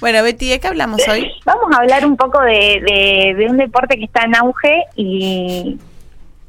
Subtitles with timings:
[0.00, 1.30] Bueno, Betty, ¿de qué hablamos hoy?
[1.44, 5.78] Vamos a hablar un poco de, de, un deporte que está en auge y,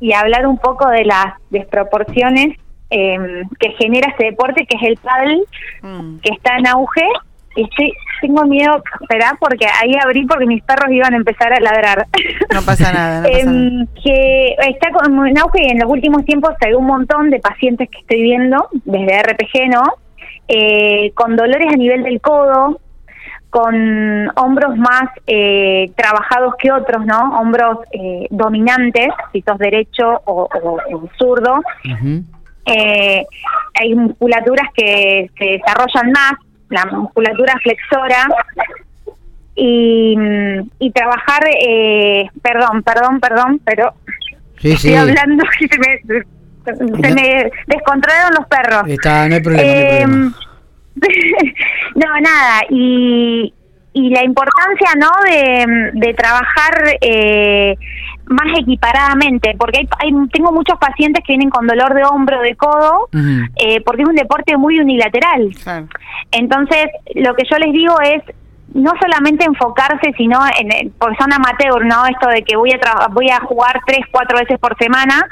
[0.00, 2.56] y hablar un poco de las desproporciones
[2.90, 5.42] em, que genera este deporte, que es el paddle,
[5.82, 6.18] mm.
[6.18, 7.04] que está en auge.
[7.56, 12.06] Estoy, tengo miedo, espera, porque ahí abrí porque mis perros iban a empezar a ladrar.
[12.54, 13.20] No pasa nada.
[13.22, 13.86] No pasa em, nada.
[14.02, 17.98] que está en auge y en los últimos tiempos hay un montón de pacientes que
[17.98, 19.82] estoy viendo, desde RPG, ¿no?
[20.48, 22.80] Eh, con dolores a nivel del codo,
[23.50, 27.40] con hombros más eh, trabajados que otros, ¿no?
[27.40, 30.48] Hombros eh, dominantes, si sos derecho o,
[31.18, 31.60] zurdo.
[32.66, 33.24] Eh,
[33.74, 36.32] hay musculaturas que se desarrollan más,
[36.68, 38.26] la musculatura flexora.
[39.60, 40.14] Y,
[40.78, 41.42] y trabajar,
[42.40, 43.92] perdón, perdón, perdón, pero
[44.62, 48.82] estoy hablando y se me, se me descontrolaron los perros.
[48.86, 50.06] Está, no hay problema.
[50.06, 50.32] no,
[52.20, 53.52] nada, y,
[53.92, 55.10] y la importancia no
[55.94, 57.76] de, trabajar eh,
[58.26, 63.08] más equiparadamente, porque hay, tengo muchos pacientes que vienen con dolor de hombro, de codo,
[63.56, 65.50] eh, porque es un deporte muy unilateral.
[66.30, 68.22] Entonces, lo que yo les digo es
[68.74, 72.06] no solamente enfocarse, sino en, porque son amateur, ¿no?
[72.06, 75.26] Esto de que voy a, voy a jugar tres, cuatro veces por semana,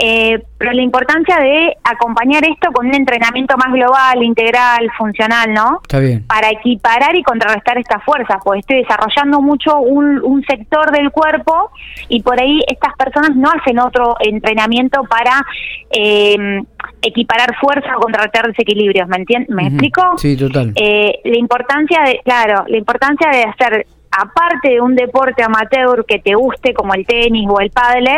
[0.00, 5.80] eh, pero la importancia de acompañar esto con un entrenamiento más global, integral, funcional, ¿no?
[5.82, 6.24] Está bien.
[6.28, 11.72] Para equiparar y contrarrestar estas fuerzas, porque estoy desarrollando mucho un, un sector del cuerpo
[12.08, 15.44] y por ahí estas personas no hacen otro entrenamiento para
[15.90, 16.62] eh,
[17.02, 19.50] equiparar fuerza o contrarrestar desequilibrios, ¿me entiendes?
[19.50, 20.02] ¿Me explico?
[20.16, 20.72] Sí, total.
[20.74, 26.18] Eh, la importancia de, claro, la importancia de hacer aparte de un deporte amateur que
[26.18, 28.08] te guste como el tenis o el pádel,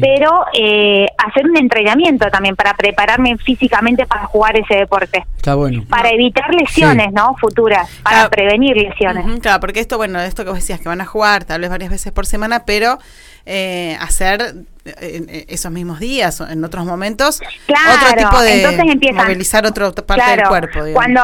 [0.00, 5.24] pero eh, hacer un entrenamiento también para prepararme físicamente para jugar ese deporte.
[5.36, 5.84] Está bueno.
[5.88, 7.34] Para evitar lesiones, ¿no?
[7.38, 9.40] Futuras, para prevenir lesiones.
[9.40, 11.90] claro, porque esto, bueno, esto que vos decías que van a jugar tal vez varias
[11.90, 12.98] veces por semana, pero
[13.46, 19.66] eh, hacer en esos mismos días o en otros momentos otro tipo de entonces movilizar
[19.66, 20.80] otra parte del cuerpo.
[20.92, 21.22] Cuando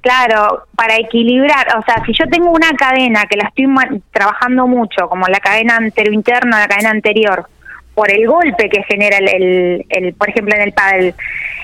[0.00, 3.66] Claro, para equilibrar, o sea, si yo tengo una cadena que la estoy
[4.10, 7.46] trabajando mucho, como la cadena anterointerna, la cadena anterior,
[7.94, 11.14] por el golpe que genera el, el, por ejemplo, en el pádel,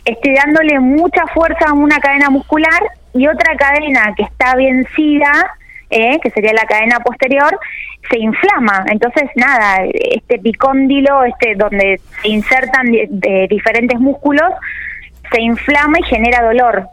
[0.05, 2.83] estoy dándole mucha fuerza a una cadena muscular
[3.15, 5.57] y otra cadena que está vencida,
[5.95, 7.57] eh, que sería la cadena posterior,
[8.11, 8.85] se inflama.
[8.91, 14.51] Entonces, nada, este picóndilo, este donde se insertan de diferentes músculos,
[15.31, 16.89] se inflama y genera dolor.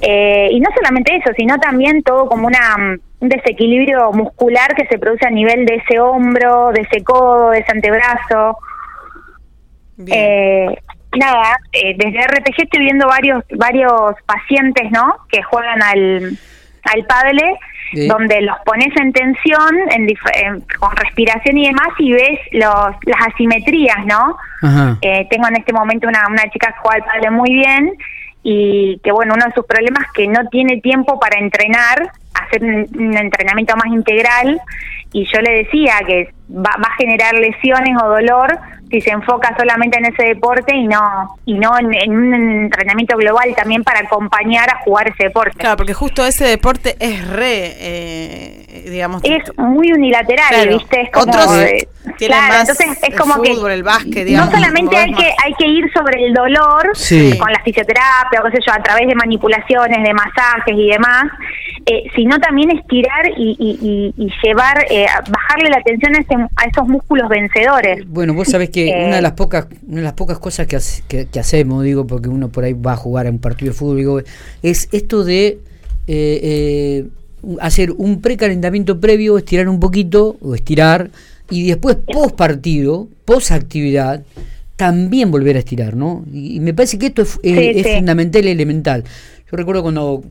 [0.00, 2.76] Eh, y no solamente eso, sino también todo como una,
[3.18, 7.58] un desequilibrio muscular que se produce a nivel de ese hombro, de ese codo, de
[7.58, 8.58] ese antebrazo.
[10.06, 10.68] Eh,
[11.18, 15.16] nada, eh, desde RPG estoy viendo varios varios pacientes, ¿no?
[15.28, 16.38] Que juegan al,
[16.84, 17.58] al padre,
[17.92, 20.06] donde los pones en tensión, en,
[20.78, 24.36] con respiración y demás, y ves los, las asimetrías, ¿no?
[25.30, 27.92] tengo en este momento una, una chica que juega al padre muy bien
[28.48, 32.62] y que bueno, uno de sus problemas es que no tiene tiempo para entrenar, hacer
[32.62, 34.60] un, entrenamiento más integral
[35.12, 38.58] y yo le decía que va, va, a generar lesiones o dolor
[38.90, 43.52] si se enfoca solamente en ese deporte y no y no en, un entrenamiento global
[43.56, 45.58] también para acompañar a jugar ese deporte.
[45.58, 49.22] Claro, porque justo ese deporte es re, eh, digamos...
[49.24, 51.02] Es muy unilateral, ¿viste?
[51.02, 51.32] Es como...
[51.32, 51.60] Otros
[52.16, 56.26] claro, entonces es como que el básquet, no solamente hay que hay que ir sobre
[56.26, 56.92] el dolor
[57.38, 61.24] con la fisioterapia o qué sé yo a través de manipulaciones de masajes y demás
[61.88, 64.12] eh, sino también estirar y,
[64.42, 66.12] llevar eh, bajarle la atención
[66.56, 68.04] a, esos músculos vencedores.
[68.08, 71.26] Bueno vos sabés que una de eh, las pocas una de las pocas cosas que,
[71.26, 73.96] que, hacemos digo porque uno por ahí va a jugar a un partido de fútbol
[73.98, 74.20] digo
[74.62, 75.58] es esto de
[77.60, 81.10] hacer un precalentamiento previo estirar un poquito o estirar
[81.50, 84.24] y después post partido, post actividad,
[84.76, 86.24] también volver a estirar, ¿no?
[86.32, 87.38] Y, me parece que esto es,
[87.96, 89.04] fundamental y elemental.
[89.50, 90.22] Yo recuerdo cuando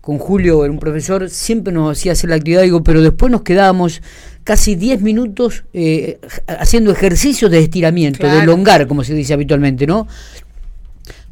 [0.00, 3.42] con Julio, era un profesor, siempre nos hacía hacer la actividad, digo, pero después nos
[3.42, 4.02] quedábamos
[4.42, 10.08] casi 10 minutos eh, haciendo ejercicios de estiramiento, de elongar, como se dice habitualmente, ¿no?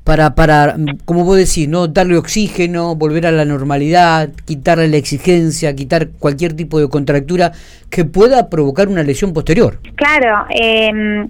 [0.04, 1.86] Para, para, como vos decís, ¿no?
[1.86, 7.52] darle oxígeno, volver a la normalidad, quitarle la exigencia, quitar cualquier tipo de contractura
[7.90, 9.78] que pueda provocar una lesión posterior.
[9.96, 11.28] Claro, eh,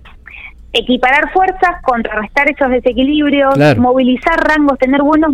[0.72, 5.32] equiparar fuerzas, contrarrestar esos desequilibrios, movilizar rangos, tener buenos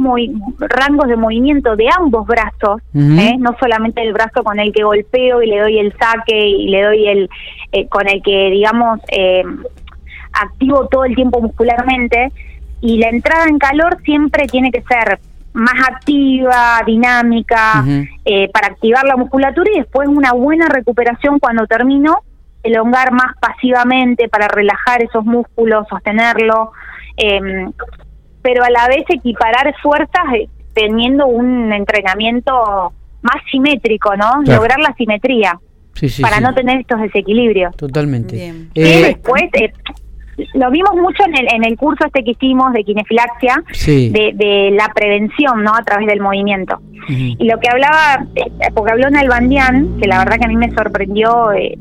[0.58, 3.36] rangos de movimiento de ambos brazos, ¿eh?
[3.38, 6.82] no solamente el brazo con el que golpeo y le doy el saque y le
[6.82, 7.30] doy el,
[7.72, 9.44] eh, con el que, digamos, eh,
[10.32, 12.32] activo todo el tiempo muscularmente,
[12.86, 15.18] y la entrada en calor siempre tiene que ser
[15.52, 17.84] más activa, dinámica,
[18.24, 22.18] eh, para activar la musculatura y después una buena recuperación cuando termino,
[22.62, 26.70] elongar más pasivamente para relajar esos músculos, sostenerlo,
[27.16, 27.72] em,
[28.40, 32.92] pero a la vez equiparar fuerzas eh, teniendo un entrenamiento
[33.22, 34.42] más simétrico, ¿no?
[34.44, 35.58] Lograr la simetría
[36.20, 37.74] para no tener estos desequilibrios.
[37.74, 38.54] Totalmente.
[38.74, 39.72] Y después, eh,
[40.54, 44.92] lo vimos mucho en el, en el curso este que hicimos de kinefilaxia, de, la
[44.94, 45.74] prevención, ¿no?
[45.74, 46.80] A través del movimiento.
[47.08, 50.72] Y lo que hablaba, eh, porque habló Nalbandián, que la verdad que a mí me
[50.72, 51.78] sorprendió eh,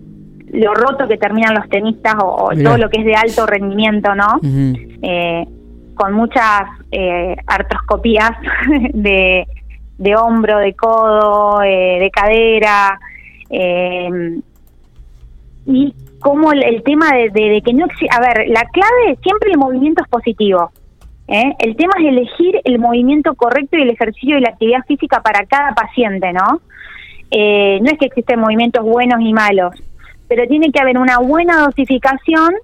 [0.52, 4.40] lo roto que terminan los tenistas o, todo lo que es de alto rendimiento, ¿no?
[5.02, 5.46] eh,
[5.96, 8.32] con muchas eh, artroscopías
[8.94, 9.48] de,
[9.98, 13.00] de hombro, de codo, eh, de cadera.
[13.50, 14.40] Eh,
[15.66, 15.94] y
[16.26, 20.72] como el, tema de, que no A ver, la clave siempre el movimiento es positivo.
[21.28, 21.54] ¿eh?
[21.60, 25.46] El tema es elegir el movimiento correcto y el ejercicio y la actividad física para
[25.46, 26.62] cada paciente, ¿no?
[27.30, 29.76] Eh, no es que existen movimientos buenos y malos,
[30.28, 32.56] pero tiene que haber una buena dosificación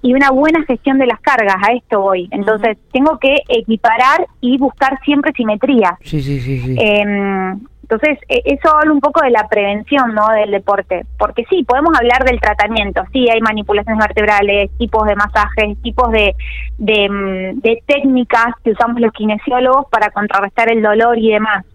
[0.00, 2.30] y una buena gestión de las cargas, a esto voy.
[2.30, 5.98] Entonces, tengo que equiparar y buscar siempre simetría.
[6.00, 6.60] Sí, sí, sí.
[6.60, 6.76] sí.
[6.78, 7.60] Em,
[7.92, 10.28] entonces, e, eso habla un poco de la prevención ¿no?
[10.28, 15.82] del deporte, porque sí, podemos hablar del tratamiento, sí, hay manipulaciones vertebrales, tipos de masajes,
[15.82, 16.34] tipos de,
[16.78, 21.66] de, mm, técnicas que usamos los kinesiólogos para contrarrestar el dolor y demás.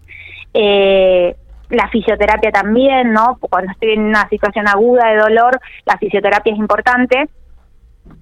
[0.54, 1.36] Eh,
[1.70, 3.36] la fisioterapia también, ¿no?
[3.38, 7.28] Cuando estoy en una situación aguda de dolor, la fisioterapia es importante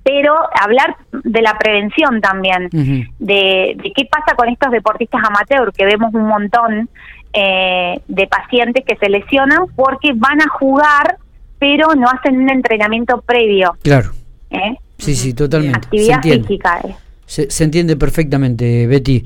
[0.03, 5.85] pero hablar de la prevención también, de, de, qué pasa con estos deportistas amateur, que
[5.85, 6.89] vemos un montón
[7.37, 11.19] eh, de pacientes que se lesionan porque van a jugar,
[11.59, 13.77] pero no hacen un entrenamiento previo.
[13.83, 14.13] Claro.
[14.51, 14.77] ¿Eh?
[14.99, 15.79] Sí, sí, totalmente.
[15.79, 16.81] Actividad física.
[16.85, 16.95] Eh.
[17.27, 19.25] Se, se, entiende perfectamente, Betty.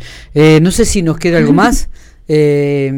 [0.61, 1.89] no sé si nos queda algo más.
[2.33, 2.93] Eh,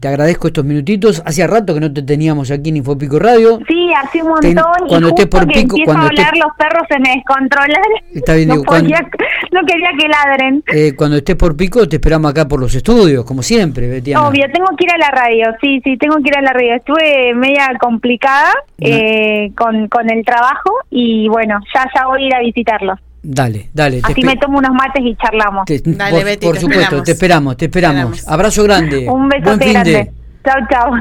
[0.00, 1.22] te agradezco estos minutitos.
[1.24, 3.60] Hacía rato que no te teníamos aquí en Infopico Radio.
[3.68, 4.88] Sí, hace un montón.
[4.88, 7.80] cuando estés por pico, cuando a hablar, los perros se me descontrolan.
[8.12, 10.64] Está bien, no, no quería que ladren.
[10.74, 14.26] Eh, cuando estés por pico, te esperamos acá por los estudios, como siempre, Betiana.
[14.26, 15.46] Obvio, tengo que ir a la radio.
[15.60, 16.74] Sí, sí, tengo que ir a la radio.
[16.74, 22.34] Estuve media complicada eh, con, con el trabajo y bueno, ya, ya voy a ir
[22.34, 22.98] a visitarlos.
[23.28, 24.00] Dale, dale.
[24.04, 25.64] Así me tomo unos mates y charlamos.
[25.66, 28.28] dale, por, Betty, por supuesto, te esperamos, te esperamos.
[28.28, 29.08] Abrazo grande.
[29.08, 30.12] Un beso grande.
[30.44, 30.92] Chao, chao.